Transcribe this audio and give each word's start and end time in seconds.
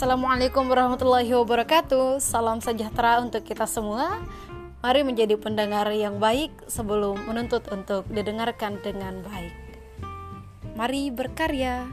Assalamualaikum 0.00 0.64
warahmatullahi 0.64 1.28
wabarakatuh. 1.28 2.24
Salam 2.24 2.64
sejahtera 2.64 3.20
untuk 3.20 3.44
kita 3.44 3.68
semua. 3.68 4.16
Mari 4.80 5.04
menjadi 5.04 5.36
pendengar 5.36 5.92
yang 5.92 6.16
baik 6.16 6.48
sebelum 6.72 7.20
menuntut 7.28 7.68
untuk 7.68 8.08
didengarkan 8.08 8.80
dengan 8.80 9.20
baik. 9.20 9.52
Mari 10.72 11.12
berkarya. 11.12 11.84